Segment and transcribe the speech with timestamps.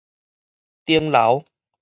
[0.83, 1.45] 燈樓